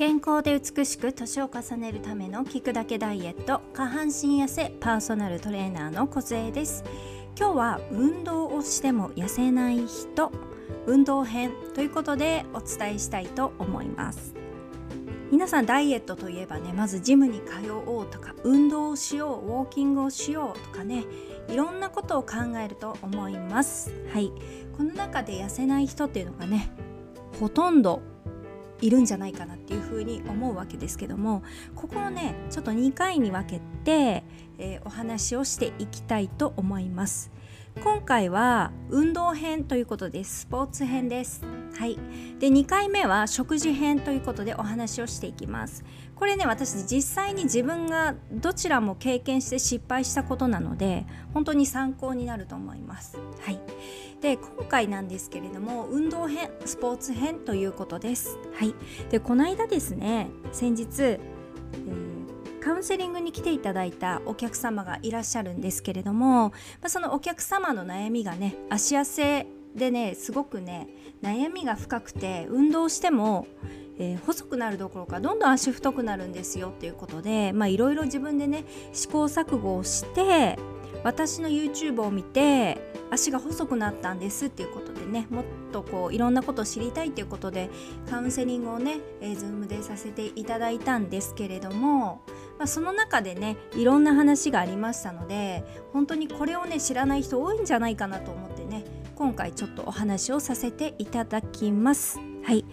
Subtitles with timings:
[0.00, 6.84] 健康で美しく年を重ねるための聞くだけダイエット下半身痩せパーソナルトレーナーの小杖です。
[7.38, 10.32] 今日は運動をしても痩せない人
[10.86, 14.34] 運動編ということでお伝えしたいと思います。
[15.30, 21.04] 皆さんダイエットといえばねまずジムに通おうとか運動をしようウォーキングをしようとかね
[21.50, 23.92] いろんなことを考えると思います。
[24.14, 24.32] はい。
[24.78, 26.72] この中で痩せない人っていうのがね
[27.38, 28.00] ほとんど
[28.80, 31.42] いるんじゃないかなっていうふうに思うわけですけども
[31.74, 34.24] ここをねちょっと2回に分けて、
[34.58, 37.30] えー、お話をしていきたいと思います。
[37.82, 40.40] 今回は運動編ということです。
[40.40, 41.42] スポーツ編です。
[41.78, 41.96] はい。
[42.38, 45.84] で2回目は食事編ということでお話をしていきます。
[46.20, 53.16] これね私実際に自分がどちらも経験して失敗したことなので本当に参考になると思います。
[53.40, 53.58] はい。
[54.20, 58.36] で今回なんですけれども運動編スポーツ編ということです。
[58.54, 58.74] はい。
[59.08, 62.20] でこの間ですね先日、えー
[62.60, 70.88] カウンセリングに来ていただいたお客様がいらっしゃるんですけれども、まあ、そのお客様の悩みがね足痩せでねすごくね
[71.22, 73.46] 悩みが深くて運動しても、
[74.00, 80.58] えー、細くなるどころかどんどん足太くなるんですよっていうことでいろいろ自分でね試行錯誤をして
[81.04, 82.78] 私の YouTube を見て
[83.10, 87.70] 足が細くなったんですっていうことでねもっとこういろんなことを知りたいっていうことで
[88.08, 92.22] カウンセリングをね、えー、Zoom でさせていただいたんですけれども
[92.60, 98.84] まあ、その中でねいろんな話がありましたので本当にこれをね知らない人多いんじゃないかなと思ってね
[99.14, 102.18] 今回ちょっとお話をさせていただきます。
[102.42, 102.64] はい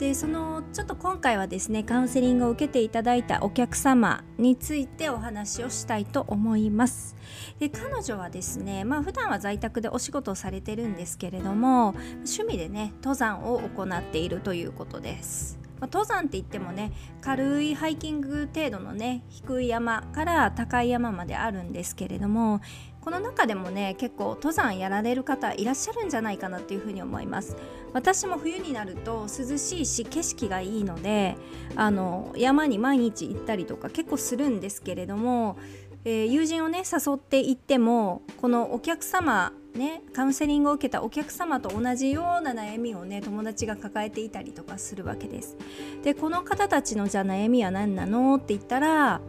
[0.00, 7.16] でそのちょっと今回はですねカウンセリングを受けていただいたお客様についてお話をしたいと思います。
[7.58, 11.88] で彼女はですねまあ普段は在宅でお仕事をされてるんですけれども
[12.26, 15.58] 趣味でね登山を行っているということです。
[15.80, 22.60] まあ、登山って言ってもね軽いハイキング程度のね低い山から高い山まであるんですけれども
[23.00, 27.56] この中でもね結構登山やられる方いらっしゃるんじゃないかなっていうふうに思います。
[27.92, 31.36] 私も冬になると涼しいし景色がいいので
[31.74, 35.56] あの山に毎日行ったりとか結構するんですけれども、
[36.04, 45.56] えー、友人をね誘って行ってもこのお客様ね、カウンセリングを受けたお客様と同じような悩みをね友達が抱えていたりとかするわけです。
[46.02, 49.20] でこの方たちのじゃあ悩みは何なのって言ったら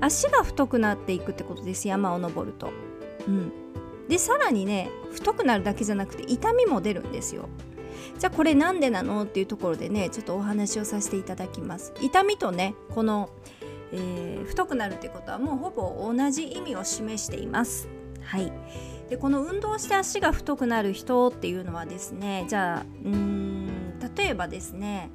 [0.00, 2.70] 足が太くなっていくってことです山を登ると。
[3.26, 3.52] うん、
[4.08, 7.48] でさらにね太くなるだけじゃなくて痛みも出るんですよ。
[8.18, 11.92] じゃあこれなんでなのっていうところでねちょっとお話をさせていただきます。
[12.00, 13.30] 痛みとねこの、
[13.92, 17.88] えー、太くなるってことはもうほぼ同じ意味を示しています。
[18.22, 18.52] はい
[19.08, 25.10] でこの運動して足が太くなる人っていうのはですねじゃあうん例えばですね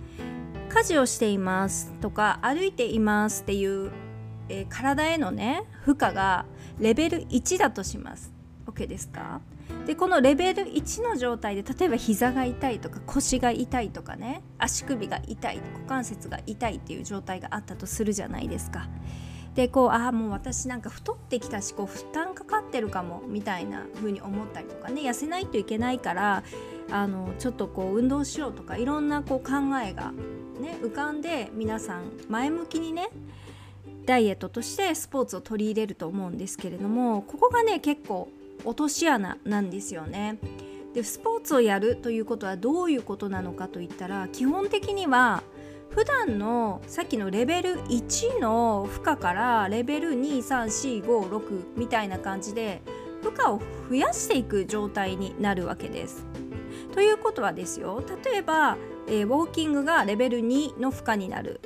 [0.70, 3.92] 家事をしていますとか歩いていますっていう、
[4.50, 6.46] えー、体へのね負荷が
[6.80, 8.32] レベル1だとします
[8.66, 9.42] OK ですか？
[9.86, 18.88] でこのレベル1の状態で例えば膝が痛いとか腰が痛いとかね足首が痛い股関節が痛いっていう状態があったとするじゃないですか。
[19.56, 26.44] でこうああもう私なんか太ってきたしこう負担かかってるかもみたいな風に思ったりとかね痩せないといけないから
[26.92, 29.54] あのちょっとこう運動しようとかいろんなこう考
[29.84, 30.12] えが、
[30.60, 33.10] ね、浮かんで皆さん前向きにね
[34.06, 38.30] ダイエットとしてスポーツを取り入れると思うんですけれどもここがね結構
[38.66, 40.38] 落とし穴なんですよね。
[40.94, 45.42] でスポーツをやるということはどういうことなのかといったら基本的には
[45.94, 52.82] 普段のさっきのレベル1の負荷からレベル23456みたいな感じで
[53.22, 56.26] 負荷を増やしていく状態になるわけです。
[56.94, 58.78] ということはですよ例えば、
[59.08, 61.60] えー、ウォーキングがレベル2の負荷になる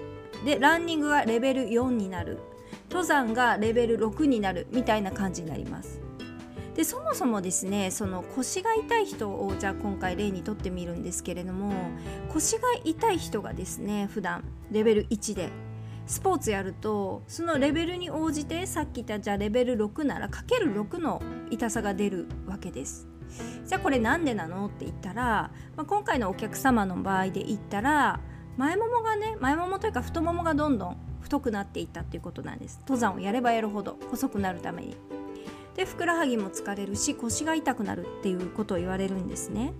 [0.45, 2.39] でランニングがレベル4になる
[2.89, 6.06] 登山がレベル6になるみたいな感じになります。
[6.77, 11.73] でそもそもですねその腰が痛い人をじゃあ今回例にとってみるんですけれども
[12.29, 15.49] 腰が痛い人がですね普段レベル1で
[16.05, 21.19] スポーツやるとそのレベルに応じてさっき言ったじゃあレベル6ならかける6の
[21.49, 23.07] 痛さが出るわけです。
[23.65, 28.21] じゃあこれなんでなのって言ったら、まあ、今回のお客様の場合で言ったら
[28.55, 32.77] 前ももがね前ももというか太ももがどんどん太くなっていったっていうことなんです。
[32.81, 34.95] 登山をやればやるほど細くなるために
[35.77, 39.73] でふくらはぎも疲れるし腰が痛くなるっていうことを言われるんですね。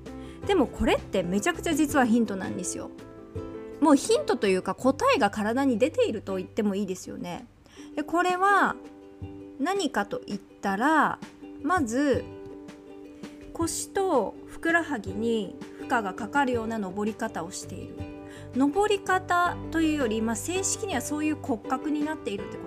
[0.46, 2.92] でもこれってめちゃくちゃ実はヒントなんですよ。
[3.82, 7.48] もうヒントというか答えが体に出ていると言ってもいいですよね。
[7.96, 8.76] でこれは
[9.60, 11.20] 何かと言ったら
[11.64, 12.24] まず
[13.54, 17.96] 腰とふくらはぎに負荷がかかるような登り方をしている。
[18.56, 22.67] 登り方というより、まあ、正式にはそういう骨格になっているってこ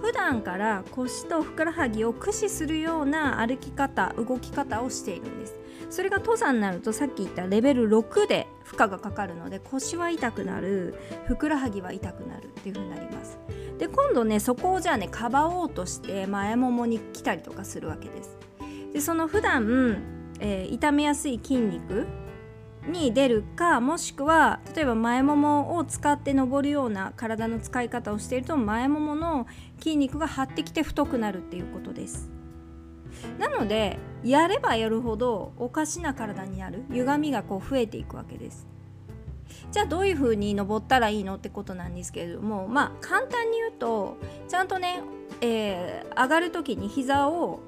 [0.00, 5.58] 普段から腰とふくらはぎを駆使するような歩き方動き方をしているんです。
[5.90, 10.94] それが登山になるとさっき言ったレベル6で負荷がかかるので腰は痛くなる
[11.26, 13.38] ふくらはぎは痛くなるっていう風になります。
[13.78, 18.36] で今度ねそこをじゃあねかばおうとして前ももに来たりとかするわけです。
[18.92, 20.02] でその普段、
[20.40, 22.06] えー、痛めやすい筋肉
[22.88, 29.46] に出るかもしくは例えば前ももを使って登るような体の使い方をしていると前ももの
[29.78, 32.30] 筋肉が張ってきて太くなるっていうことです。
[33.38, 38.66] なのでやればやるほどおかしな体になる歪みがこう増えていくわけです。
[39.70, 44.16] じゃあどういう風に登ったらいいのってことなんですけれどもまあ簡単に言うと
[44.48, 45.00] ちゃんとね、
[45.40, 47.60] えー、上がる時に膝を、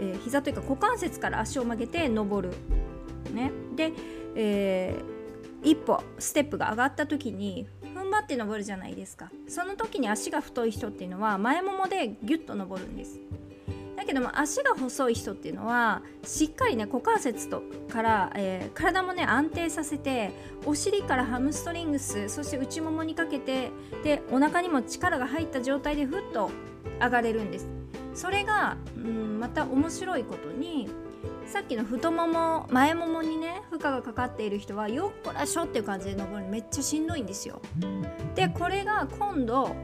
[0.00, 2.56] えー、膝というか股関節から足を曲げて登る。
[3.32, 3.52] ね。
[3.76, 3.92] で
[4.34, 9.30] えー、一歩ステップが上がった時に踏ん張って登るじゃないですか。
[9.48, 13.20] その時に足が太い人っていうのは前ももでギュッと登るんです。
[13.96, 20.32] だけども足が細い人っていうのはしっかりね股関節とから、えー、体もね安定させて
[20.66, 23.70] お尻からハムストリングスそして内ももにかけて
[24.02, 26.50] でお腹にも力が入った状態でふっと
[27.00, 27.68] 上がれるんです。
[28.14, 30.88] それが、うん、また面白いことに
[31.46, 37.60] さっきの太もも前ももにね負荷がかかっている人はよっこらしょっていう感じで登るのめっちゃしんどいんですよ。
[38.34, 39.74] でこれが今度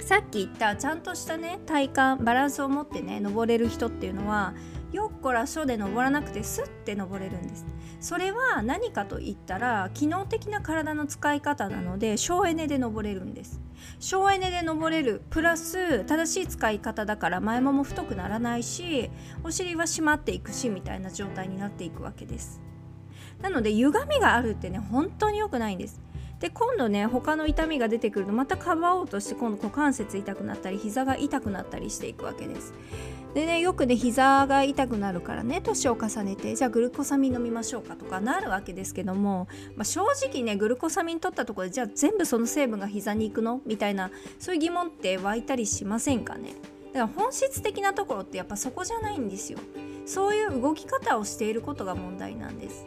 [0.00, 4.54] さっき言ったちゃんとしたね体幹バランスを持ってね登れる人っていうのは
[4.92, 7.66] よっこらしょで登らなくてスッて登れるんです
[8.00, 13.60] それは何かと言ったら機能的な体の使い方なので省エネで登れるんです
[14.00, 19.10] 省エネで登れるプラス正しい使い方だから前もも太くならないし
[19.44, 22.60] お尻は締まっていくしみたいな状態になっていくわけです。
[23.40, 26.00] なので歪みがあるってね本当に良くないんです。
[26.40, 32.72] で今度ね他の痛みが出てくるとまたかばおうとして今度股関節痛くなったり膝が痛くなったりしていくわけです。
[33.34, 43.60] でねよくね膝が痛くなるからね年を重ねてじゃあグルコサミン飲みましょうかとかなるわけですけども、まあ、正直ねグルコサミン取ったところでじゃあ全部その成分が膝に行くの？
[43.66, 46.54] みたいなそういう疑問って湧いたりしませんかね？
[46.94, 49.58] だから本質的なところってやっぱそこじゃないんですよ。
[50.06, 52.86] そういう動き方をしていることが問題なんです。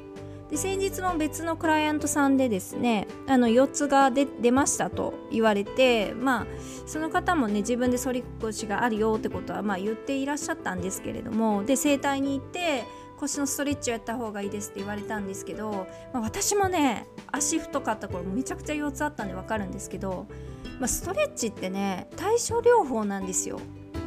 [0.51, 6.45] で先日も別のクライアントさんでですねあの4つが出ましたと言われてまあ
[6.85, 12.83] その方もね自分で反り腰があるよってことはまあ言っていらっしゃったんですけれどもで整体に行って
[13.17, 20.27] 腰のストレッチをやった方がいいですって言われたんですけど、まあ、私もね足太かった頃めちゃくちゃ腰痛あったんで分かるんですけど、
[20.79, 23.61] まあ、ストレッチってね対症療法なんですよ。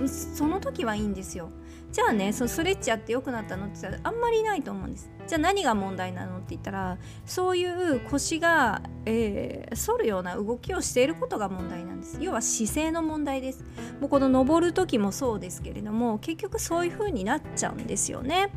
[0.08, 1.48] その時はいいんですよ。
[1.94, 5.08] じゃあねそのストレッチやって良くなったのって言ったらあんまりいないと思うんです。
[5.28, 12.18] じゃあ何が問題なのって言ったらそういう腰が、えー、反るような動きをしていることが問題なんです。
[12.20, 13.64] 要は姿勢の問題です。
[14.00, 18.50] もうこの登る時もそうですけれども結局そういう風になっちゃうんですよね。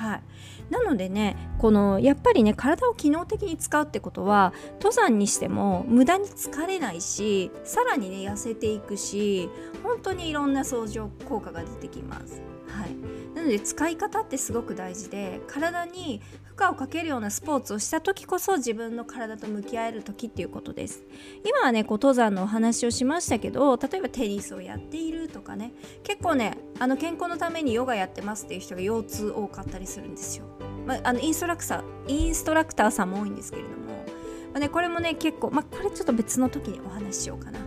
[0.00, 0.22] はい、
[0.70, 9.50] なのでねこのやっぱりね体を機能的に使うってことは登山にしても無駄に疲れないしさらにね痩せていくし
[9.82, 12.40] 本当にいろんな相乗効果が出てきます。
[12.66, 12.96] はい、
[13.34, 21.02] なので使い方ってすごく大事で体に負荷をかけるようなスポーツをした時こそ自分の体と向き合える時っていうことです。
[21.44, 25.72] 今はねこう登山のお話をしましたけど例えばテニスをやっているとかね
[26.02, 30.44] 結構ねあの健康のためにヨガやってますっていう人が腰痛多かったりするんですよ、
[30.86, 37.60] まあ、あのインストラクターインストラクターさんも多いんですけれども、まあね、これもね結構、まあ、これちょっと別の時にお話ししようかな、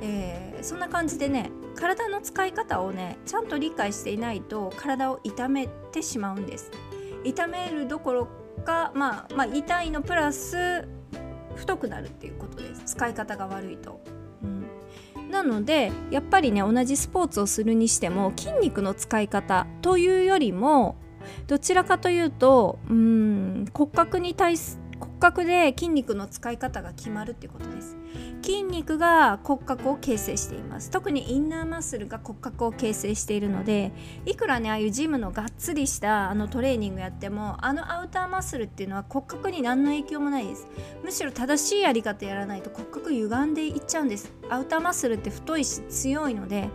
[0.00, 6.70] えー、そんな感じでね体の使い方をねちゃんと理解していないと体を痛めてしまうんです。
[7.24, 8.28] 痛めるどころ
[8.64, 10.88] か、まあ、まあ痛いのプラス
[11.56, 12.94] 太くなるっていうことです。
[12.94, 14.00] 使い方が悪いと、
[14.42, 20.96] うん、なのでやっぱりね同じスポーツをするにしても筋肉の使い方というよりも
[21.46, 24.80] どちらかというとうん骨格に対す
[25.18, 27.96] 骨格で筋肉の使い方が決まるっていうことです。
[28.40, 30.92] 筋肉が骨格を形成しています。
[30.92, 33.90] 特にインナーマッスルが骨格を形成しているので
[34.26, 40.68] いくらねああいうジムのがっつりしたあのトレーニングやってもあのアウターマッスルっていうのは骨格に何の影響もないです。
[41.02, 44.32] むしろ正しいやり方やらないと骨格歪んでいっちゃうんです。
[44.48, 46.70] アウターマッスルって太いし強いので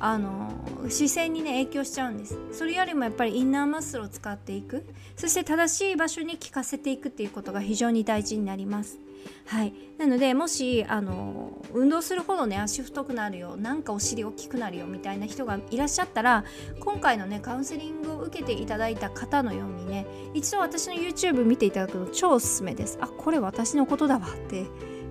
[0.00, 0.52] あの
[0.88, 2.38] 視線にね影響しちゃうんです。
[2.52, 4.84] それよりもやっぱりインナーマッスルを使っていく。
[5.16, 8.98] そして正しい場所に効かせていくっていうことが非常に大事になります。
[9.46, 16.44] はい、なのでもしあの運動するほどね足太くなるよなんかお尻大きくなるよみたいな人がいらっしゃったら
[16.80, 22.98] 今回のねカウンセリングを受けていただいた方のようにね一度私の YouTube 見ていただくの超おすすめです。
[23.00, 24.66] あこれ私のことだわって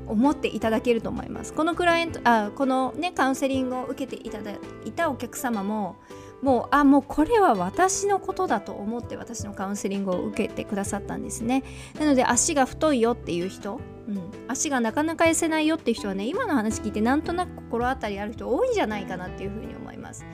[0.07, 1.53] 思っていただけると思います。
[1.53, 4.51] このクライアントあこのねカウンセリングを受けていただ
[4.85, 5.97] いたお客様も
[6.43, 11.63] もうあもうこれは私のことだと思って私のカウンセリングを受けてくださったんですね。
[11.97, 13.79] なので足が太いよっていう人、
[14.09, 20.25] うん、足がなかなか痩せないよっていう人はね今の話聞いてなんとなく心当たりある人多いんじゃないかなっていうふうに思います。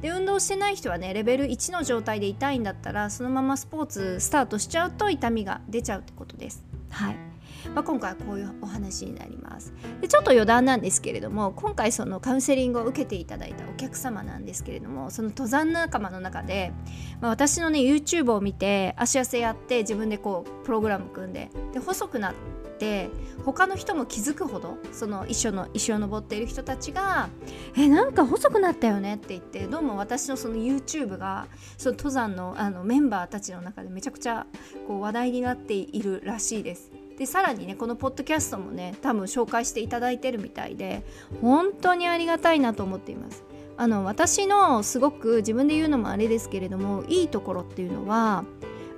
[0.00, 6.64] で運動してない人はねレベル1の状態で痛いんだったらそのままスポーツスタートしちゃうと痛みが出ちゃうってことです。
[6.90, 7.25] はい。
[7.74, 16.72] まあ、今回はこういうお話になりますでちょっと余談なんですけれども今回そのカウンセリングを受けていただいたお客様なんですけれどもその登山仲間の中で、
[17.20, 22.34] まあ、私のね YouTube を見て足痩せやって自分でこうプログラム組んでで細くなっ
[22.78, 23.10] て
[23.44, 27.28] 他の人も気づくほどその一緒の石を登っている人たちが
[27.76, 31.46] 「えなんか細くなったよね」って言ってどうも私のその YouTube が
[31.78, 34.46] その登山のあのメンバーたちの中でめちゃくちゃ
[34.86, 36.90] こう話題になっているらしいです。
[37.16, 41.02] でさらにねこのポッドキャストもね多分紹介していただいてるみたいで
[41.40, 43.44] 本当にありがたいなと思っています。
[43.78, 48.44] あの私のすごく自分で言うのもあれですけれどもいいところっていうのは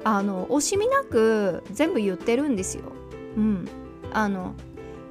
[0.05, 2.85] あの惜しみなく全部言ってるんですよ。
[3.37, 3.69] うん、
[4.13, 4.55] あの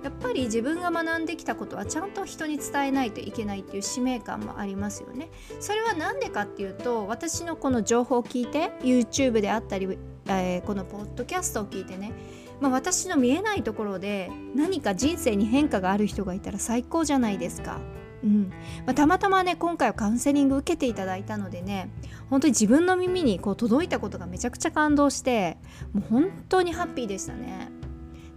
[0.03, 5.29] やっぱり自分が学んできたことはちゃんと人に伝えないといけないっていう使命感もありますよね。
[5.59, 9.97] それは何でかっていうと私のこの情報を聞いて YouTube であったり、
[10.27, 12.13] えー、このポッドキャストを聞いてね
[12.59, 17.79] まあ、私の見えないところで何か人生に変化がある人がいたら最高じゃないですか。
[18.23, 18.49] うん
[18.85, 21.91] まあ、たまたまね今回はカウンセリング受けていただいたのでね
[22.31, 25.57] 本当に自分の耳にこう届いたことがめちゃくちゃ感動して
[25.93, 27.69] もう本当にハッピーでしたね。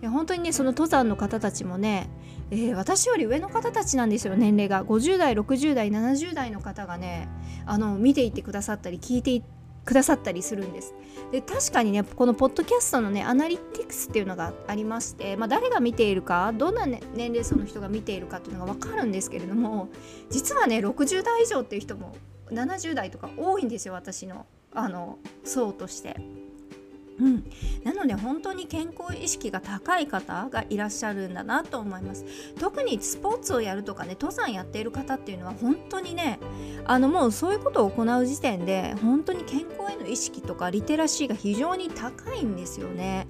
[0.03, 2.09] 本当にねその登山の方たちもね、
[2.50, 7.29] えー、私より上の方たちなんですよ年齢が50代60代70代の方がね
[7.67, 9.43] あの見ていてくださったり聞いて
[9.85, 10.95] くださったりするんです。
[11.33, 13.59] で確かにねこのポッドキャストのねアナリ
[13.90, 19.88] ティクスっていうのがありまして、まあ、誰が見ているかどんな、ね、年齢層の人が見ているかっていうのが分かるんですけれども
[20.30, 22.14] 実はね60代以上っていう人も
[22.50, 26.16] 70代とか多いんですよ私のあの層として。
[27.18, 27.44] うん、
[27.85, 32.25] なので本当に健康意識が高い方がいらっしゃるんだなと思います。
[32.59, 36.38] 特にスポーツをやるとかね登山やっている方っていうのは本当にね
[36.87, 43.26] あのもうそういうことを行う時点で本当に健康への意識とかリテラシーが非常に高いんですよね。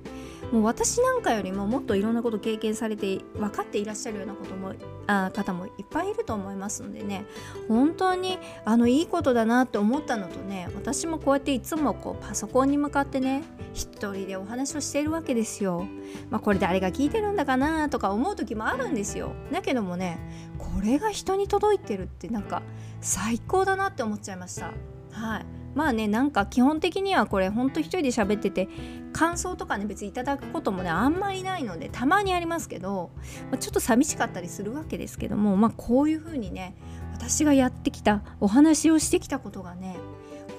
[0.52, 4.74] もう私なんかよりももっといろんなこと経験されて分かっていらっしゃるようなことも
[5.06, 7.24] あ方もいっぱいいると思いますのでね
[7.68, 13.42] 本当にあのいいことだなって思ったのとね私もこうやっていつもこうパソコンに向かってね
[13.74, 15.86] 一人でお話をしているわけですよ。
[16.28, 19.32] まあこれ誰が聞いてるんだかなとか思う時もあるんですよ。
[19.52, 20.18] だけどもね
[20.58, 22.62] これが人に届いてるってなんか
[23.00, 24.72] 最高だなって思っちゃいました。
[25.12, 28.68] はいまあねなんか基本的にはこれほんと一人で喋ってて
[29.12, 33.10] 感想とかね別にいただくこともねあんまりないのでたまにありますけど、
[33.50, 36.76] まあ、ちょっと寂しかったりするわけですけどもまあこういう風にね
[37.12, 39.96] 私がやってきたお話をしてきたことがね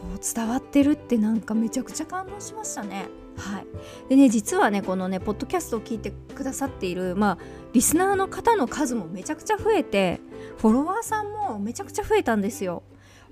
[0.01, 3.07] こう伝わってるってなんかめちゃくちゃ感動しましたね。
[3.37, 3.65] はい、
[4.09, 7.37] でね実はねこのねポッドキャストを聞いてくださっているまあ
[7.73, 10.19] リスナーの方の数もめちゃくちゃ増えて
[10.57, 12.83] フォロワーさんもめちゃくちゃ増えたんですよ。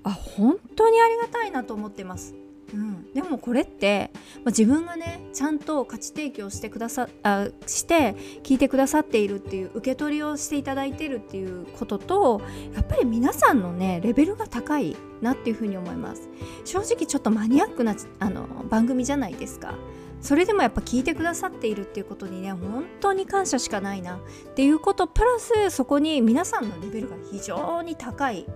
[0.04, 2.34] あ本当にありがたいなと思ってます。
[2.72, 12.42] うん、でもこれって、まあ、自分がねちゃんと価値提供してくださあして聞いてくださっているっていう受け取りをしていただいてるっていうことと
[12.74, 16.28] やっぱり皆さんのねレベルが高いなっていうふうに思います。
[16.64, 19.74] 正直ちょっとマニアックなあの番組じゃないですか。
[20.20, 28.46] それでもやっぱ聞いてくださっているっていうことにね本当に感謝しかないなっていうことプラスそこに皆さんのレベルが非常に高い。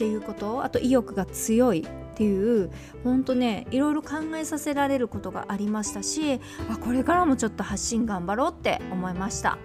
[0.00, 2.70] っていうことあと意欲が強いっていう
[3.04, 6.40] 本当ねいろいろ考えさせられることがありましたし
[6.70, 9.58] あこれからもちょっと発信頑張ろうって思いました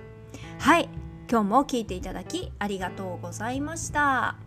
[0.59, 0.89] はい
[1.31, 4.44] 今日も聞いていただきありがとうございました。